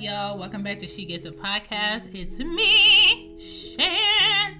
[0.00, 0.38] y'all?
[0.38, 2.14] Welcome back to She Gets It Podcast.
[2.14, 4.56] It's me, Shan.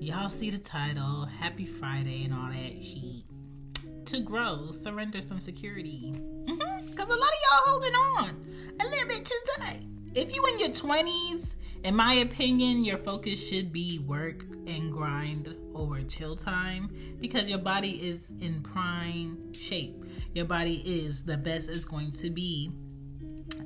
[0.00, 3.22] Y'all see the title, Happy Friday, and all that shit.
[4.06, 6.20] To grow, surrender some security.
[6.44, 6.98] Because mm-hmm.
[6.98, 8.46] a lot of y'all holding on
[8.80, 9.82] a little bit too tight.
[10.16, 11.54] If you in your 20s,
[11.84, 17.58] in my opinion, your focus should be work and grind over chill time because your
[17.58, 20.04] body is in prime shape.
[20.34, 22.72] Your body is the best it's going to be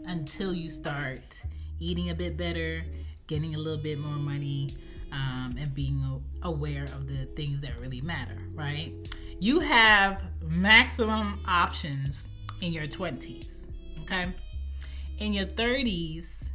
[0.09, 1.41] until you start
[1.79, 2.83] eating a bit better,
[3.27, 4.71] getting a little bit more money,
[5.13, 8.93] um, and being aware of the things that really matter, right?
[9.39, 12.29] You have maximum options
[12.61, 13.67] in your 20s,
[14.03, 14.33] okay?
[15.19, 16.51] In your 30s,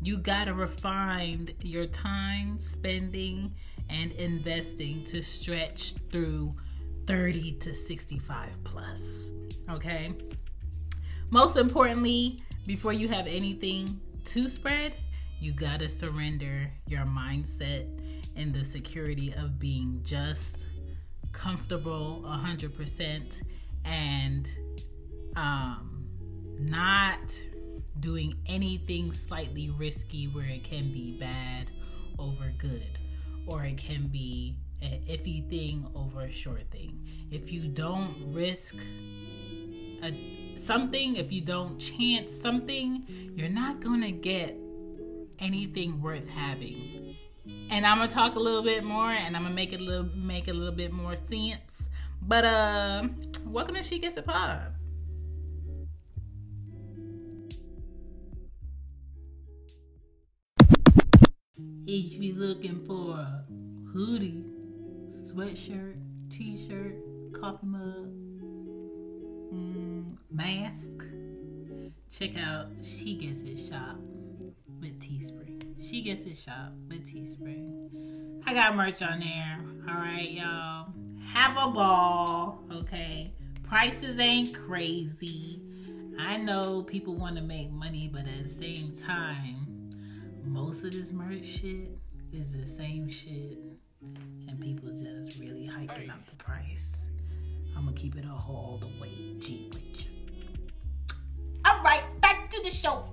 [0.00, 3.54] you gotta refine your time spending
[3.90, 6.54] and investing to stretch through
[7.06, 9.32] 30 to 65 plus,
[9.70, 10.12] okay?
[11.30, 14.92] Most importantly, before you have anything to spread,
[15.40, 17.86] you gotta surrender your mindset
[18.36, 20.66] and the security of being just
[21.32, 23.42] comfortable 100%
[23.86, 24.48] and
[25.34, 26.04] um,
[26.60, 27.18] not
[28.00, 31.70] doing anything slightly risky where it can be bad
[32.18, 32.98] over good
[33.46, 37.02] or it can be an iffy thing over a sure thing.
[37.30, 38.76] If you don't risk
[40.02, 40.12] a
[40.58, 44.56] something, if you don't chance something, you're not going to get
[45.38, 47.16] anything worth having.
[47.70, 50.08] And I'm gonna talk a little bit more, and I'm gonna make it a little
[50.14, 51.88] make it a little bit more sense.
[52.20, 53.08] But uh,
[53.46, 54.74] welcome to She Gets It Pod.
[61.86, 63.44] If you're looking for a
[63.94, 64.44] hoodie,
[65.26, 65.96] sweatshirt,
[66.28, 66.96] t-shirt,
[67.32, 68.27] coffee mug,
[69.52, 71.04] mm, mask,
[72.10, 73.96] check out She Gets It Shop
[74.80, 75.62] with Teespring.
[75.80, 78.42] She Gets It Shop with Teespring.
[78.46, 79.60] I got merch on there.
[79.88, 80.86] All right, y'all.
[81.32, 83.32] Have a ball, okay?
[83.62, 85.60] Prices ain't crazy.
[86.18, 89.90] I know people want to make money, but at the same time,
[90.44, 91.90] most of this merch shit
[92.32, 93.58] is the same shit,
[94.48, 96.77] and people just really hiking up the price.
[97.78, 100.10] I'm gonna keep it a whole the way G with you.
[101.64, 103.04] All right, back to the show.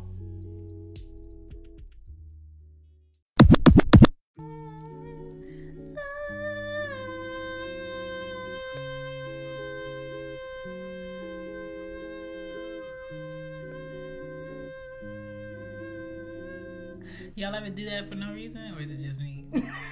[17.35, 19.45] Y'all ever do that for no reason, or is it just me?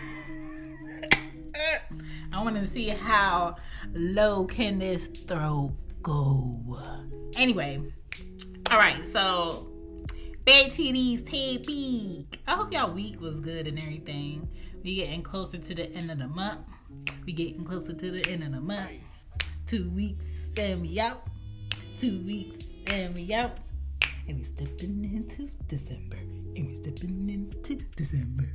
[2.33, 3.57] I want to see how
[3.93, 6.79] low can this throw go.
[7.35, 7.79] Anyway,
[8.71, 9.67] all right, so
[10.43, 12.39] Bad TD's Ted Big.
[12.47, 14.49] I hope y'all week was good and everything.
[14.83, 16.61] We getting closer to the end of the month.
[17.23, 18.91] We getting closer to the end of the month.
[19.67, 20.25] Two weeks
[20.57, 21.27] and we out.
[21.97, 23.59] Two weeks and we out.
[24.27, 26.17] And we stepping into December.
[26.17, 28.49] And we stepping into December.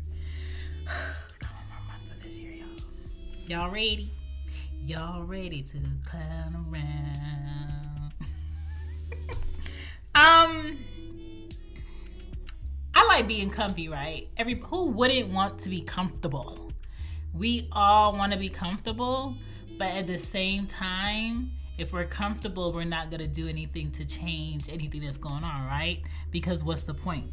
[3.49, 4.13] Y'all ready?
[4.85, 8.13] Y'all ready to clown around?
[10.15, 10.77] um,
[12.95, 14.29] I like being comfy, right?
[14.37, 16.71] Every who wouldn't want to be comfortable?
[17.33, 19.35] We all want to be comfortable,
[19.79, 24.69] but at the same time, if we're comfortable, we're not to do anything to change
[24.69, 26.03] anything that's going on, right?
[26.31, 27.31] Because what's the point?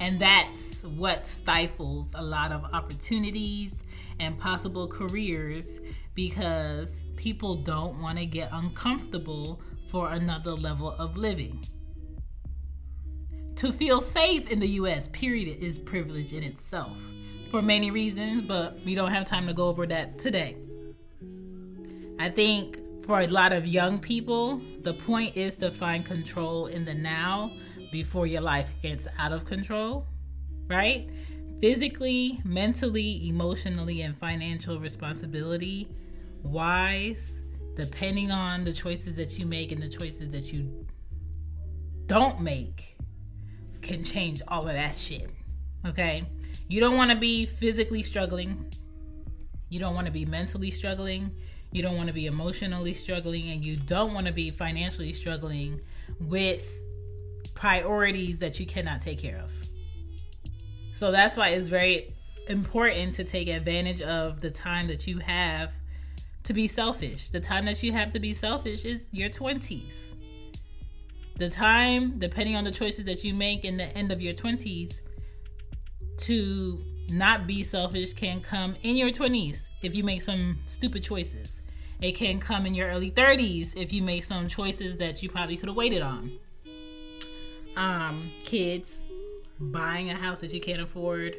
[0.00, 3.84] And that's what stifles a lot of opportunities
[4.20, 5.80] and possible careers
[6.14, 9.60] because people don't want to get uncomfortable
[9.90, 11.64] for another level of living.
[13.56, 16.96] To feel safe in the US, period, is privilege in itself
[17.50, 20.56] for many reasons, but we don't have time to go over that today.
[22.18, 26.84] I think for a lot of young people, the point is to find control in
[26.84, 27.52] the now
[27.94, 30.04] before your life gets out of control,
[30.66, 31.08] right?
[31.60, 35.88] Physically, mentally, emotionally, and financial responsibility
[36.42, 37.34] wise,
[37.76, 40.84] depending on the choices that you make and the choices that you
[42.06, 42.96] don't make,
[43.80, 45.30] can change all of that shit.
[45.86, 46.24] Okay?
[46.66, 48.72] You don't want to be physically struggling.
[49.68, 51.30] You don't want to be mentally struggling.
[51.70, 53.50] You don't want to be emotionally struggling.
[53.50, 55.80] And you don't want to be financially struggling
[56.18, 56.66] with
[57.54, 59.50] priorities that you cannot take care of.
[60.92, 62.14] So that's why it's very
[62.48, 65.72] important to take advantage of the time that you have
[66.44, 67.30] to be selfish.
[67.30, 70.14] The time that you have to be selfish is your 20s.
[71.36, 75.00] the time, depending on the choices that you make in the end of your 20s,
[76.16, 81.60] to not be selfish can come in your 20s if you make some stupid choices.
[82.00, 85.56] It can come in your early 30s if you make some choices that you probably
[85.56, 86.30] could have waited on.
[87.76, 88.98] Um, kids,
[89.58, 91.36] buying a house that you can't afford,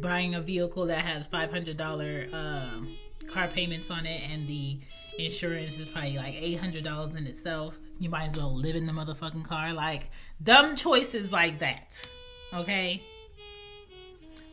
[0.00, 4.78] buying a vehicle that has $500 uh, car payments on it, and the
[5.18, 7.78] insurance is probably like $800 in itself.
[7.98, 9.72] You might as well live in the motherfucking car.
[9.72, 10.10] Like,
[10.42, 12.00] dumb choices like that.
[12.54, 13.02] Okay?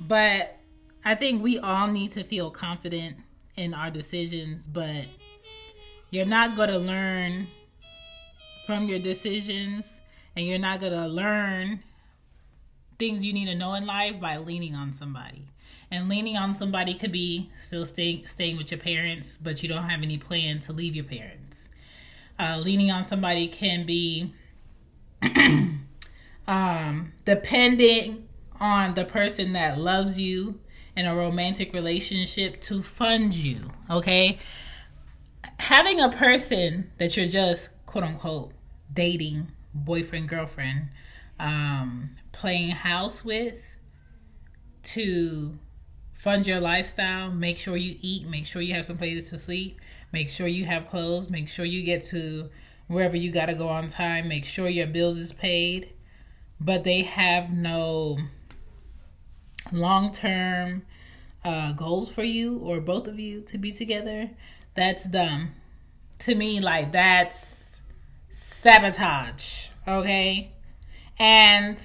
[0.02, 0.60] But
[1.06, 3.18] I think we all need to feel confident
[3.56, 5.06] in our decisions, but
[6.12, 7.48] you're not going to learn
[8.66, 9.97] from your decisions
[10.38, 11.80] and you're not going to learn
[13.00, 15.48] things you need to know in life by leaning on somebody.
[15.90, 19.90] And leaning on somebody could be still staying staying with your parents, but you don't
[19.90, 21.70] have any plan to leave your parents.
[22.40, 24.34] Uh, leaning on somebody can be
[26.48, 28.28] um, depending
[28.60, 30.60] on the person that loves you
[30.96, 33.72] in a romantic relationship to fund you.
[33.90, 34.38] Okay,
[35.58, 38.52] having a person that you're just quote unquote
[38.94, 39.48] dating,
[39.86, 40.90] boyfriend, girlfriend,
[41.40, 43.80] um, playing house with
[44.84, 45.58] to
[46.14, 47.32] fund your lifestyle.
[47.32, 49.80] Make sure you eat, make sure you have some places to sleep,
[50.12, 52.50] make sure you have clothes, make sure you get to
[52.88, 55.94] wherever you got to go on time, make sure your bills is paid.
[56.60, 58.18] But they have no
[59.72, 60.84] long term
[61.44, 64.32] uh, goals for you or both of you to be together.
[64.74, 65.52] That's dumb.
[66.20, 67.56] To me, like, that's
[68.30, 69.67] sabotage.
[69.88, 70.52] Okay?
[71.20, 71.80] And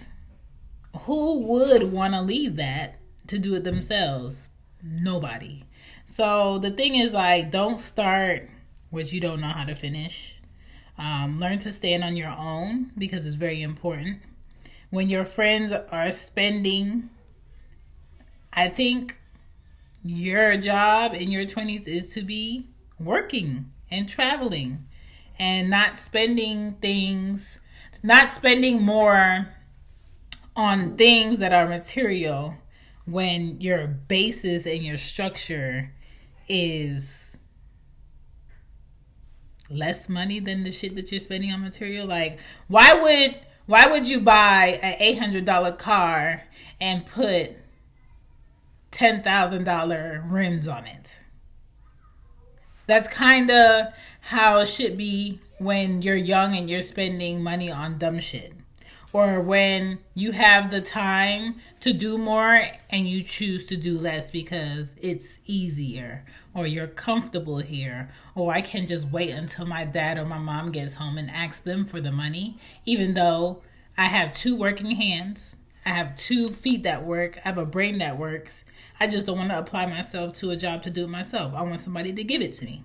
[1.00, 4.48] who would want to leave that to do it themselves?
[4.82, 5.64] Nobody.
[6.04, 8.48] So the thing is, like, don't start
[8.90, 10.40] what you don't know how to finish.
[10.98, 14.20] Um, learn to stand on your own because it's very important.
[14.90, 17.08] When your friends are spending,
[18.52, 19.18] I think
[20.04, 22.66] your job in your 20s is to be
[22.98, 24.86] working and traveling
[25.38, 27.58] and not spending things,
[28.02, 29.48] not spending more
[30.54, 32.54] on things that are material
[33.06, 35.92] when your basis and your structure
[36.48, 37.36] is
[39.70, 42.06] less money than the shit that you're spending on material?
[42.06, 42.38] Like
[42.68, 46.42] why would why would you buy an $800 car
[46.80, 47.52] and put
[48.90, 51.20] $10,000 rims on it?
[52.86, 57.98] That's kind of how it should be when you're young and you're spending money on
[57.98, 58.52] dumb shit.
[59.12, 64.30] Or when you have the time to do more and you choose to do less
[64.30, 68.08] because it's easier or you're comfortable here.
[68.34, 71.62] Or I can just wait until my dad or my mom gets home and ask
[71.64, 72.56] them for the money
[72.86, 73.62] even though
[73.98, 75.56] I have two working hands.
[75.84, 77.38] I have two feet that work.
[77.44, 78.64] I have a brain that works.
[78.98, 81.52] I just don't want to apply myself to a job to do it myself.
[81.54, 82.84] I want somebody to give it to me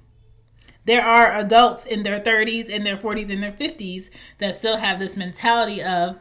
[0.88, 5.00] there are adults in their 30s, in their 40s, in their 50s that still have
[5.00, 6.18] this mentality of,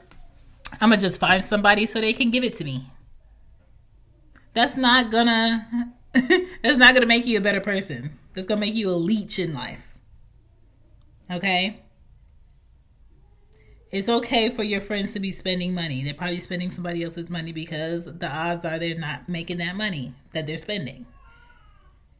[0.81, 2.85] I'm going to just find somebody so they can give it to me.
[4.55, 8.19] That's not gonna, that's not gonna make you a better person.
[8.33, 9.81] That's gonna make you a leech in life.
[11.31, 11.83] Okay?
[13.93, 16.03] It's okay for your friends to be spending money.
[16.03, 20.15] They're probably spending somebody else's money because the odds are they're not making that money
[20.33, 21.07] that they're spending.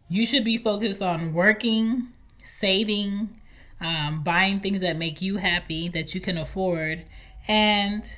[0.09, 2.13] You should be focused on working,
[2.47, 3.37] saving,
[3.81, 7.05] um, buying things that make you happy that you can afford,
[7.49, 8.09] and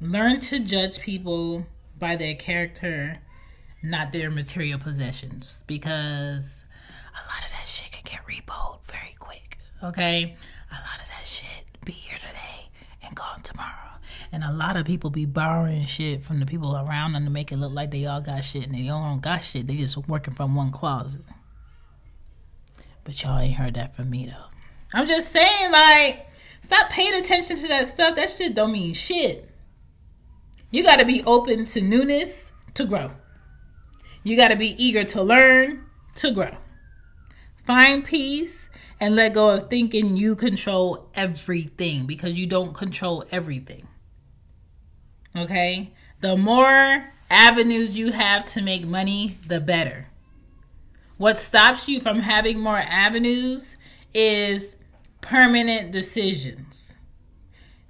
[0.00, 1.66] learn to judge people
[1.98, 3.18] by their character,
[3.82, 6.64] not their material possessions, because
[7.12, 9.58] a lot of that shit can get repoed very quick.
[9.82, 10.36] Okay,
[10.70, 12.70] a lot of that shit be here today
[13.02, 13.78] and gone tomorrow.
[14.30, 17.52] And a lot of people be borrowing shit from the people around them to make
[17.52, 19.66] it look like they all got shit and they all don't got shit.
[19.66, 21.22] They just working from one closet.
[23.04, 24.46] But y'all ain't heard that from me though.
[24.94, 26.26] I'm just saying, like,
[26.60, 28.16] stop paying attention to that stuff.
[28.16, 29.48] That shit don't mean shit.
[30.70, 33.12] You got to be open to newness to grow.
[34.22, 35.84] You got to be eager to learn
[36.16, 36.56] to grow.
[37.64, 38.68] Find peace
[39.00, 43.88] and let go of thinking you control everything because you don't control everything.
[45.36, 45.92] Okay?
[46.20, 50.08] The more avenues you have to make money, the better.
[51.22, 53.76] What stops you from having more avenues
[54.12, 54.74] is
[55.20, 56.96] permanent decisions.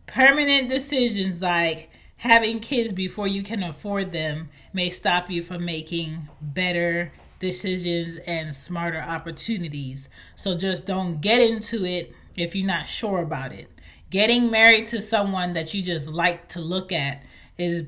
[0.06, 6.28] Permanent decisions like having kids before you can afford them may stop you from making
[6.42, 10.10] better decisions and smarter opportunities.
[10.36, 13.70] So just don't get into it if you're not sure about it.
[14.10, 17.22] Getting married to someone that you just like to look at
[17.56, 17.84] is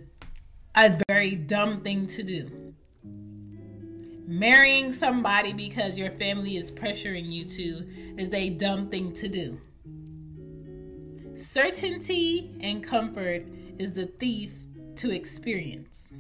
[0.75, 2.64] a very dumb thing to do.
[4.27, 7.87] Marrying somebody because your family is pressuring you to
[8.19, 9.61] is a dumb thing to do.
[11.37, 13.47] Certainty and comfort
[13.79, 14.53] is the thief
[14.97, 16.11] to experience.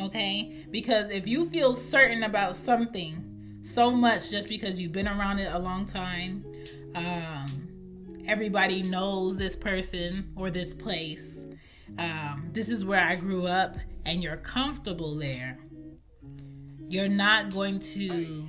[0.00, 0.66] Okay?
[0.70, 5.52] Because if you feel certain about something so much just because you've been around it
[5.52, 6.44] a long time,
[6.94, 11.44] um, everybody knows this person or this place,
[11.98, 15.58] um, this is where I grew up, and you're comfortable there,
[16.90, 18.48] you're not going to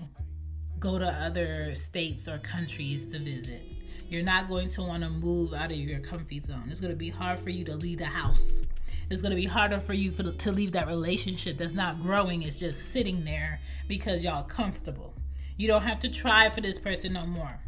[0.80, 3.64] go to other states or countries to visit.
[4.10, 6.64] You're not going to want to move out of your comfy zone.
[6.68, 8.64] It's going to be hard for you to leave the house.
[9.12, 12.02] It's going to be harder for you for the, to leave that relationship that's not
[12.02, 12.42] growing.
[12.42, 15.14] It's just sitting there because y'all comfortable.
[15.58, 17.60] You don't have to try for this person no more.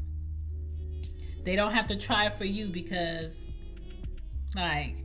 [1.43, 3.51] They don't have to try for you because,
[4.55, 4.97] like,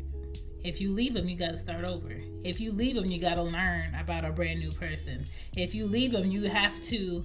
[0.65, 2.13] if you leave them, you got to start over.
[2.43, 5.25] If you leave them, you got to learn about a brand new person.
[5.57, 7.25] If you leave them, you have to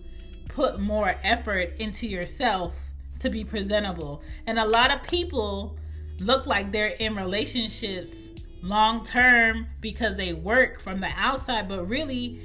[0.50, 4.22] put more effort into yourself to be presentable.
[4.46, 5.78] And a lot of people
[6.20, 8.30] look like they're in relationships
[8.62, 12.40] long term because they work from the outside, but really,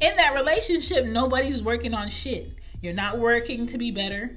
[0.00, 2.52] in that relationship, nobody's working on shit.
[2.82, 4.36] You're not working to be better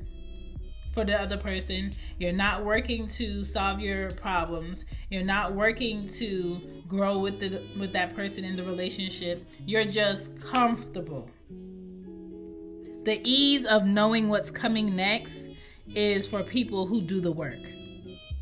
[0.97, 1.91] for the other person.
[2.17, 4.83] You're not working to solve your problems.
[5.11, 9.45] You're not working to grow with the with that person in the relationship.
[9.63, 11.29] You're just comfortable.
[13.03, 15.49] The ease of knowing what's coming next
[15.93, 17.61] is for people who do the work.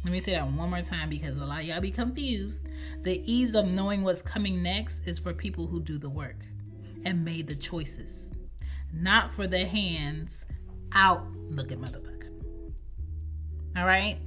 [0.06, 2.70] Let me say that one more time because a lot y'all be confused.
[3.02, 6.38] The ease of knowing what's coming next is for people who do the work
[7.04, 8.32] and made the choices,
[8.94, 10.46] not for the hands
[10.94, 12.15] out looking motherfucker.
[13.76, 14.18] All right?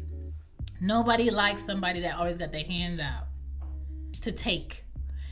[0.81, 3.27] Nobody likes somebody that always got their hands out
[4.23, 4.85] to take.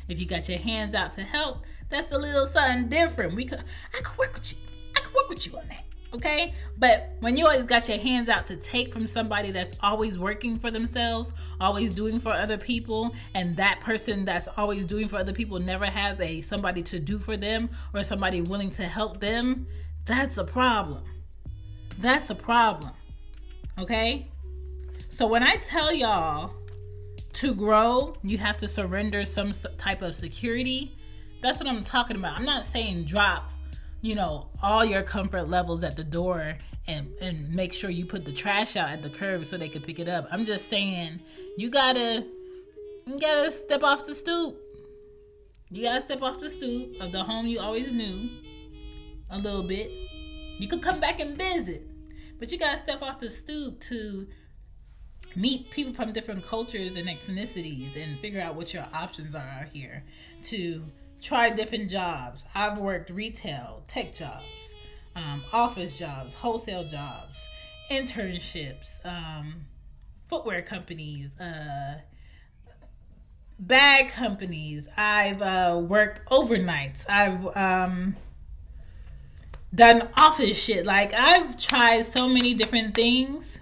[0.08, 3.34] If you got your hands out to help, that's a little something different.
[3.34, 3.62] We could
[3.96, 4.58] I could work with you.
[4.96, 5.84] I could work with you on that.
[6.14, 6.54] Okay?
[6.78, 10.58] But when you always got your hands out to take from somebody that's always working
[10.58, 15.32] for themselves, always doing for other people, and that person that's always doing for other
[15.32, 19.66] people never has a somebody to do for them or somebody willing to help them,
[20.06, 21.04] that's a problem.
[21.98, 22.92] That's a problem.
[23.78, 24.30] Okay?
[25.08, 26.52] So when I tell y'all
[27.34, 30.96] to grow, you have to surrender some type of security.
[31.42, 32.36] That's what I'm talking about.
[32.36, 33.50] I'm not saying drop,
[34.00, 36.56] you know, all your comfort levels at the door
[36.88, 39.84] and and make sure you put the trash out at the curb so they could
[39.84, 40.26] pick it up.
[40.30, 41.20] I'm just saying
[41.56, 42.24] you gotta
[43.06, 44.56] you gotta step off the stoop.
[45.70, 48.30] You gotta step off the stoop of the home you always knew
[49.30, 49.90] a little bit.
[50.58, 51.82] You could come back and visit.
[52.38, 54.26] But you gotta step off the stoop to
[55.34, 59.68] meet people from different cultures and ethnicities and figure out what your options are out
[59.72, 60.02] here
[60.44, 60.82] to
[61.20, 62.44] try different jobs.
[62.54, 64.44] I've worked retail, tech jobs,
[65.14, 67.44] um, office jobs, wholesale jobs,
[67.90, 69.66] internships, um,
[70.28, 72.00] footwear companies, uh,
[73.58, 74.88] bag companies.
[74.96, 77.08] I've uh, worked overnights.
[77.08, 78.16] I've um,
[79.74, 80.86] done office shit.
[80.86, 83.58] Like I've tried so many different things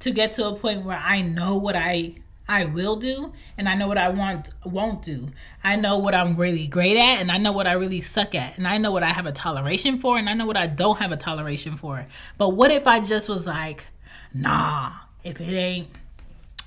[0.00, 2.14] to get to a point where I know what I
[2.48, 5.30] I will do and I know what I want won't do.
[5.64, 8.56] I know what I'm really great at and I know what I really suck at
[8.56, 10.98] and I know what I have a toleration for and I know what I don't
[10.98, 12.06] have a toleration for.
[12.38, 13.86] But what if I just was like,
[14.32, 14.92] "Nah,
[15.24, 15.88] if it ain't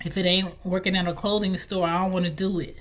[0.04, 2.78] if it ain't working at a clothing store, I don't want to do it."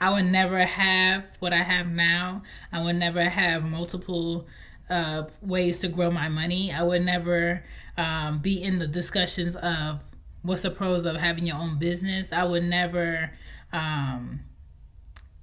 [0.00, 2.42] I would never have what I have now.
[2.72, 4.46] I would never have multiple
[4.88, 6.72] uh, ways to grow my money.
[6.72, 7.64] I would never
[7.96, 10.00] um, be in the discussions of
[10.42, 12.32] what's the pros of having your own business.
[12.32, 13.32] I would never
[13.72, 14.40] um,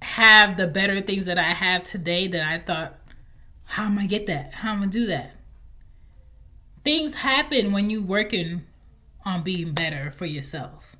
[0.02, 2.98] have the better things that I have today that I thought,
[3.64, 4.54] how am I get that?
[4.54, 5.36] How am I gonna do that?
[6.84, 8.64] Things happen when you working
[9.24, 10.95] on being better for yourself.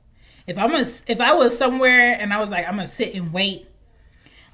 [0.47, 3.33] If I'm a, if I was somewhere and I was like, I'm gonna sit and
[3.33, 3.69] wait,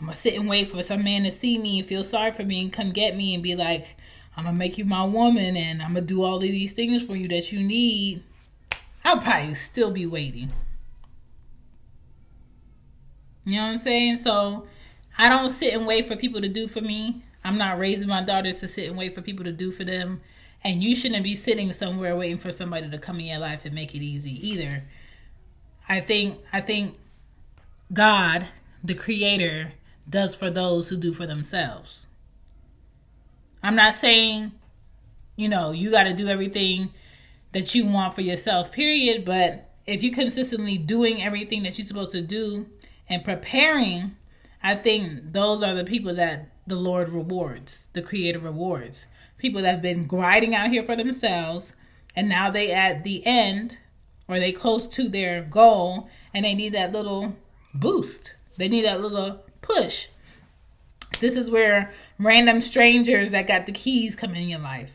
[0.00, 2.44] I'm gonna sit and wait for some man to see me and feel sorry for
[2.44, 3.86] me and come get me and be like,
[4.36, 7.14] I'm gonna make you my woman and I'm gonna do all of these things for
[7.14, 8.22] you that you need.
[9.04, 10.50] I'll probably still be waiting.
[13.44, 14.16] You know what I'm saying?
[14.16, 14.66] So
[15.18, 17.22] I don't sit and wait for people to do for me.
[17.44, 20.20] I'm not raising my daughters to sit and wait for people to do for them.
[20.64, 23.74] And you shouldn't be sitting somewhere waiting for somebody to come in your life and
[23.74, 24.84] make it easy either.
[25.88, 26.94] I think I think
[27.92, 28.48] God,
[28.82, 29.72] the creator,
[30.08, 32.06] does for those who do for themselves.
[33.62, 34.52] I'm not saying,
[35.36, 36.90] you know, you got to do everything
[37.52, 39.24] that you want for yourself, period.
[39.24, 42.66] But if you're consistently doing everything that you're supposed to do
[43.08, 44.16] and preparing,
[44.62, 49.06] I think those are the people that the Lord rewards, the Creator rewards.
[49.38, 51.72] People that have been grinding out here for themselves,
[52.14, 53.78] and now they at the end
[54.32, 57.36] or they close to their goal and they need that little
[57.74, 58.34] boost.
[58.56, 60.08] They need that little push.
[61.20, 64.92] This is where random strangers that got the keys come in your life.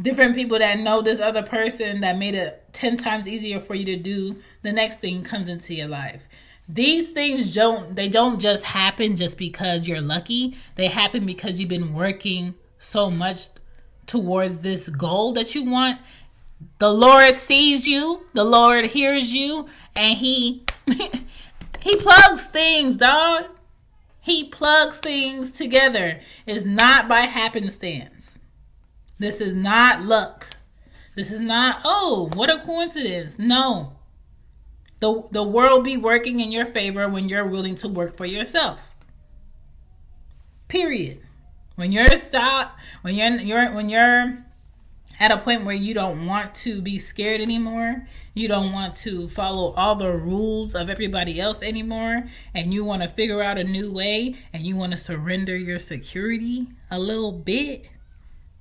[0.00, 3.84] Different people that know this other person that made it 10 times easier for you
[3.86, 6.22] to do the next thing comes into your life.
[6.68, 10.56] These things don't they don't just happen just because you're lucky.
[10.76, 13.48] They happen because you've been working so much
[14.06, 16.00] towards this goal that you want.
[16.78, 20.64] The Lord sees you, the Lord hears you, and he
[21.80, 23.46] he plugs things, dog.
[24.20, 26.20] He plugs things together.
[26.46, 28.38] It's not by happenstance.
[29.18, 30.48] This is not luck.
[31.16, 33.38] This is not, oh, what a coincidence.
[33.38, 33.96] No.
[35.00, 38.94] The, the world be working in your favor when you're willing to work for yourself.
[40.68, 41.22] Period.
[41.76, 44.44] When you're stop, when you're you're when you're
[45.20, 49.28] at a point where you don't want to be scared anymore, you don't want to
[49.28, 53.64] follow all the rules of everybody else anymore, and you want to figure out a
[53.64, 57.90] new way and you want to surrender your security a little bit,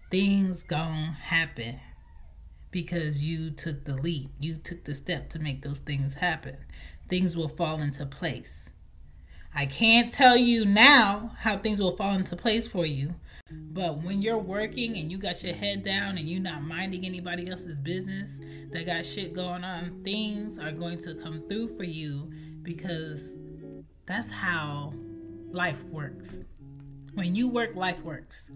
[0.10, 1.80] things gonna happen
[2.72, 4.30] because you took the leap.
[4.40, 6.58] You took the step to make those things happen.
[7.08, 8.70] Things will fall into place.
[9.56, 13.16] I can't tell you now how things will fall into place for you,
[13.52, 17.50] but when you're working and you got your head down and you're not minding anybody
[17.50, 18.40] else's business
[18.72, 22.32] that got shit going on, things are going to come through for you
[22.64, 23.32] because
[24.06, 24.94] that's how
[25.52, 26.42] life works.
[27.14, 28.50] When you work, life works.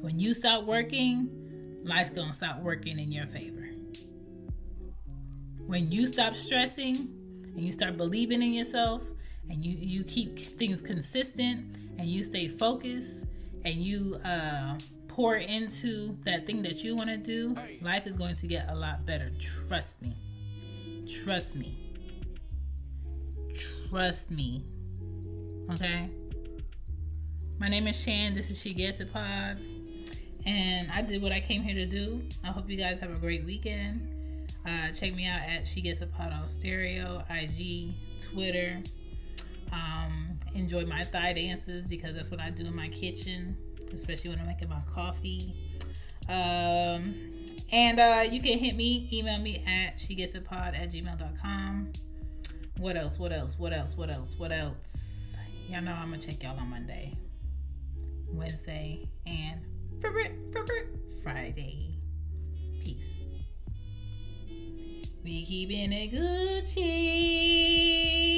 [0.00, 1.28] When you stop working,
[1.84, 3.68] life's gonna stop working in your favor.
[5.66, 6.96] When you stop stressing
[7.54, 9.04] and you start believing in yourself
[9.48, 13.26] and you, you keep things consistent and you stay focused
[13.64, 14.78] and you uh,
[15.08, 18.74] pour into that thing that you want to do, life is going to get a
[18.74, 19.30] lot better.
[19.38, 20.16] Trust me.
[21.24, 21.78] Trust me.
[23.90, 24.64] Trust me.
[25.72, 26.08] Okay?
[27.58, 28.34] My name is Shan.
[28.34, 29.60] This is She Gets It Pod.
[30.44, 32.22] And I did what I came here to do.
[32.42, 34.48] I hope you guys have a great weekend.
[34.66, 38.82] Uh, check me out at She Gets It Pod on Stereo, IG, Twitter.
[39.72, 43.56] Um, enjoy my thigh dances because that's what I do in my kitchen,
[43.92, 45.54] especially when I'm making my coffee.
[46.28, 47.14] Um,
[47.72, 51.92] and uh, you can hit me, email me at she gets it pod at gmail.com.
[52.78, 53.18] What else?
[53.18, 53.58] What else?
[53.58, 53.96] What else?
[53.96, 54.36] What else?
[54.36, 55.36] What else?
[55.68, 57.16] Y'all know I'm gonna check y'all on Monday,
[58.30, 59.60] Wednesday, and
[61.22, 61.98] Friday.
[62.82, 63.20] Peace.
[65.24, 68.31] We keeping it Gucci.